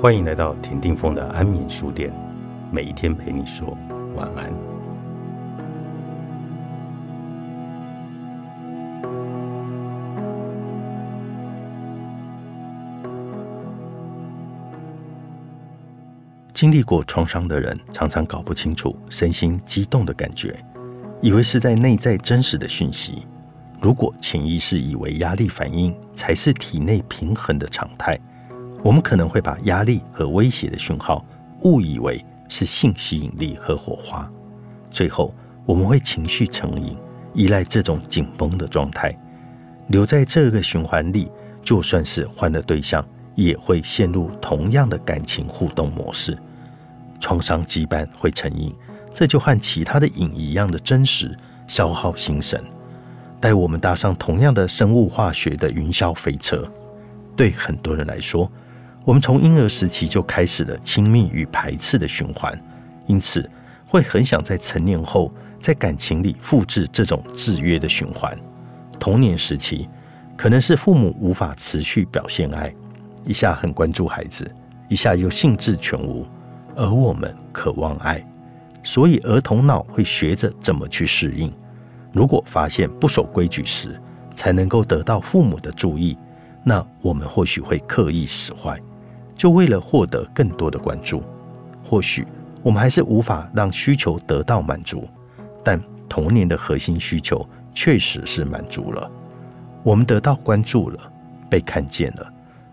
[0.00, 2.10] 欢迎来到田定峰的安眠书店，
[2.72, 3.76] 每一天陪你说
[4.16, 4.50] 晚安。
[16.50, 20.58] 经历过创伤的人，常常搞不清楚身心激动的感觉，
[21.20, 23.26] 以为是在内在真实的讯息。
[23.82, 28.18] 如果潜意识以为压力反应才是体内平衡的常态。
[28.82, 31.24] 我们可能会把压力和威胁的讯号
[31.62, 34.30] 误以为是性吸引力和火花，
[34.90, 35.34] 最后
[35.66, 36.96] 我们会情绪成瘾，
[37.34, 39.14] 依赖这种紧绷的状态，
[39.88, 41.30] 留在这个循环里。
[41.62, 46.36] 就算是换了对象，也会陷入同样的感情互动模式。
[47.20, 48.74] 创伤羁绊会成瘾，
[49.12, 52.58] 这就和其他的瘾一样的真实，消耗心神，
[53.38, 56.66] 带我们搭上同样的生物化学的云霄飞车。
[57.36, 58.50] 对很多人来说，
[59.04, 62.58] 我们从婴儿时期就开始了亲密与排斥的循环，
[63.06, 63.48] 因此
[63.88, 68.38] 会很想在成年后在感情里复制这种制约的循环。
[68.98, 69.88] 童年时期
[70.36, 72.72] 可能是父母无法持续表现爱，
[73.24, 74.48] 一下很关注孩子，
[74.88, 76.26] 一下又兴致全无，
[76.76, 78.24] 而我们渴望爱，
[78.82, 81.50] 所以儿童脑会学着怎么去适应。
[82.12, 83.98] 如果发现不守规矩时，
[84.34, 86.16] 才能够得到父母的注意，
[86.62, 88.78] 那我们或许会刻意使坏。
[89.40, 91.22] 就为了获得更多的关注，
[91.82, 92.26] 或许
[92.62, 95.08] 我们还是无法让需求得到满足，
[95.64, 99.10] 但童年的核心需求确实是满足了。
[99.82, 101.10] 我们得到关注了，
[101.48, 102.32] 被看见了。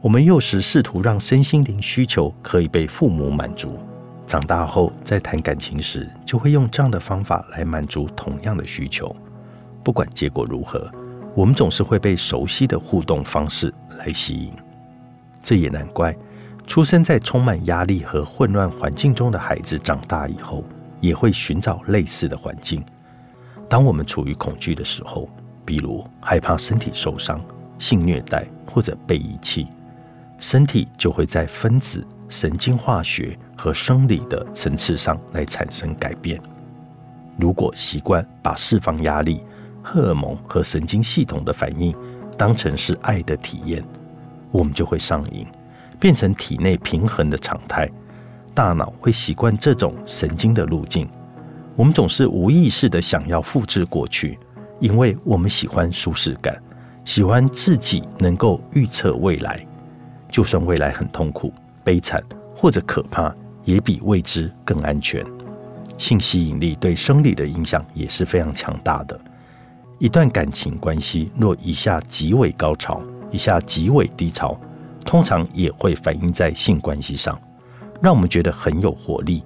[0.00, 3.78] 我们幼时试图让身心灵需求可以被父母满足，
[4.26, 9.14] 长大后在谈感情时，就会用这样的方法来满足同样的需求。
[9.84, 10.90] 不管结果如何，
[11.36, 14.52] 我们总是会被熟悉的互动方式来吸引。
[15.40, 16.12] 这也难怪。
[16.68, 20.62] 出生在充满压力和混乱环境中的孩子，长大以后
[21.00, 22.84] 也会寻找类似的环境。
[23.70, 25.26] 当我们处于恐惧的时候，
[25.64, 27.42] 比如害怕身体受伤、
[27.78, 29.66] 性虐待或者被遗弃，
[30.36, 36.38] 身体就会在分子、神经化学和生理的层次上来产生改变。
[37.38, 39.42] 如果习惯把释放压力、
[39.82, 41.96] 荷尔蒙和神经系统的反应
[42.36, 43.82] 当成是爱的体验，
[44.50, 45.46] 我们就会上瘾。
[45.98, 47.88] 变成体内平衡的常态，
[48.54, 51.08] 大脑会习惯这种神经的路径。
[51.76, 54.38] 我们总是无意识的想要复制过去，
[54.80, 56.60] 因为我们喜欢舒适感，
[57.04, 59.58] 喜欢自己能够预测未来。
[60.30, 62.22] 就算未来很痛苦、悲惨
[62.54, 65.24] 或者可怕，也比未知更安全。
[65.96, 69.18] 性吸引力对生理的影响也是非常强大的。
[69.98, 74.58] 一段感情关系若一下极为高潮，一下极为低潮。
[75.08, 77.40] 通常也会反映在性关系上，
[78.02, 79.42] 让我们觉得很有活力。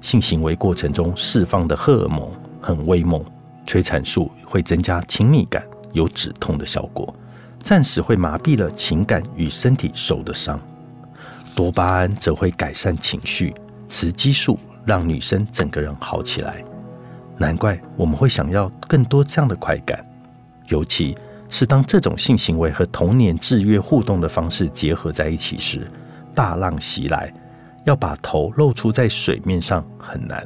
[0.00, 2.26] 性行为过程中释放的荷尔蒙
[2.58, 3.22] 很威猛，
[3.66, 7.14] 催产素会增加亲密感，有止痛的效果，
[7.58, 10.58] 暂时会麻痹了情感与身体受的伤。
[11.54, 13.52] 多巴胺则会改善情绪，
[13.90, 16.64] 雌激素让女生整个人好起来。
[17.36, 20.02] 难怪我们会想要更多这样的快感，
[20.68, 21.14] 尤其。
[21.54, 25.88] 是当这种性行为和童年制约互动的方式结合在一起时，
[26.34, 27.32] 大浪袭来，
[27.84, 30.44] 要把头露出在水面上很难。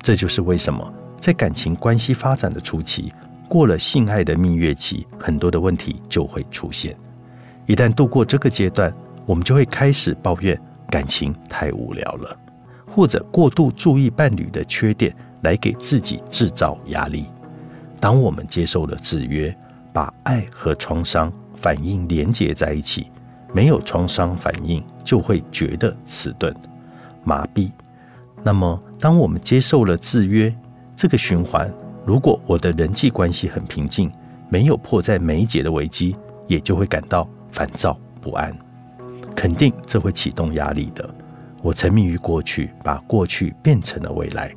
[0.00, 3.12] 这就是为什么在感情关系发展的初期，
[3.48, 6.96] 过了性爱的蜜月期，很多的问题就会出现。
[7.66, 8.94] 一旦度过这个阶段，
[9.26, 10.56] 我们就会开始抱怨
[10.88, 12.38] 感情太无聊了，
[12.86, 17.26] 或者过度注意伴侣的缺点来给自己制造压力。
[17.98, 19.52] 当我们接受了制约，
[19.94, 23.06] 把爱和创伤反应连接在一起，
[23.52, 26.52] 没有创伤反应就会觉得迟钝、
[27.22, 27.70] 麻痹。
[28.42, 30.52] 那么，当我们接受了制约
[30.96, 31.72] 这个循环，
[32.04, 34.10] 如果我的人际关系很平静，
[34.48, 36.16] 没有迫在眉睫的危机，
[36.48, 38.52] 也就会感到烦躁不安。
[39.36, 41.08] 肯定这会启动压力的。
[41.62, 44.52] 我沉迷于过去，把过去变成了未来。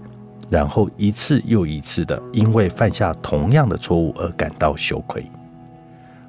[0.49, 5.29] 然后一次又一次的，因为犯下同样的错误而感到羞愧，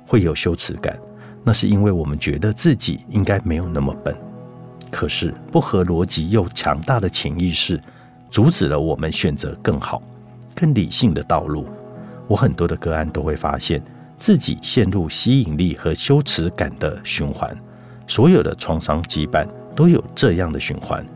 [0.06, 0.98] 会有羞耻感。
[1.44, 4.14] 那是因为我们觉得自己应该没有那么笨。
[4.90, 7.80] 可是不合逻辑又强大的潜意识，
[8.30, 10.02] 阻止了我们选择更好、
[10.54, 11.66] 更理性的道路。
[12.26, 13.80] 我很多的个案都会发现
[14.18, 17.56] 自己陷入吸引力和羞耻感的循环。
[18.06, 21.06] 所有的创伤羁绊都有这样的循环。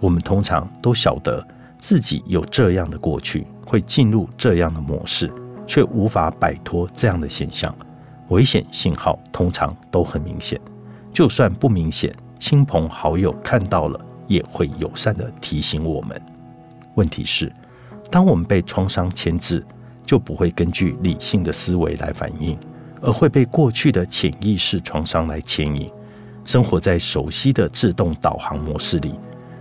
[0.00, 1.46] 我们通常都晓得。
[1.78, 5.32] 自己有这样的过去，会进入这样的模式，
[5.66, 7.74] 却无法摆脱这样的现象。
[8.28, 10.60] 危险信号通常都很明显，
[11.12, 16.20] 就算不明显，亲朋好友看到了也会友善的提醒我们。
[16.94, 17.50] 问题是，
[18.10, 19.64] 当我们被创伤牵制，
[20.04, 22.58] 就不会根据理性的思维来反应，
[23.00, 25.90] 而会被过去的潜意识创伤来牵引，
[26.44, 29.14] 生活在熟悉的自动导航模式里。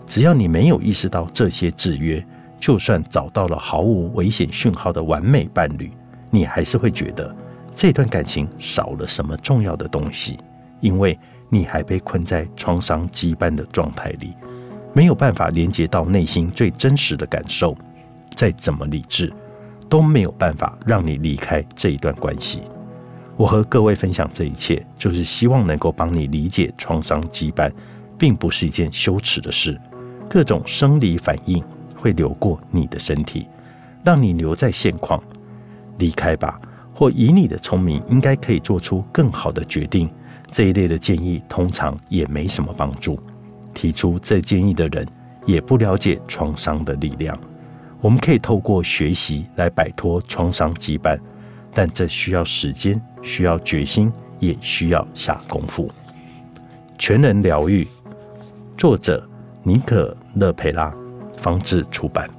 [0.08, 2.26] 只要你没有意识到这些制约，
[2.60, 5.92] 就算找到了毫无危险讯号的完美伴侣，
[6.32, 7.36] 你还是会觉得
[7.76, 10.40] 这段感情少了什么重要的东西，
[10.80, 11.20] 因为
[11.50, 14.34] 你还被困在创伤羁绊的状态里，
[14.94, 17.78] 没有办法连接到内心最真实的感受，
[18.34, 19.32] 再怎么理智。
[19.90, 22.62] 都没有办法让你离开这一段关系。
[23.38, 27.72] 我和各位分享这一切，就是希望能够帮你理解创伤羁绊，
[28.18, 29.80] 并不是一件羞耻的事。
[30.30, 31.64] 各种生理反应
[31.96, 33.48] 会流过你的身体，
[34.04, 35.22] 让你留在现况。
[35.98, 36.60] 离开吧，
[36.94, 40.10] 或以你的聪明，应该可以做出更好的决定。
[40.52, 43.20] 这一类的建议通常也没什么帮助。
[43.74, 45.08] 提出这建议的人
[45.46, 47.38] 也不了解创伤的力量。
[48.00, 51.20] 我们可以透过学习来摆脱创伤羁绊，
[51.74, 55.92] 但这需要时间，需要决心，也需要下功夫。
[56.98, 57.88] 全人疗愈，
[58.76, 59.28] 作者
[59.68, 60.96] 尼可勒佩拉，
[61.36, 62.30] 方志出版。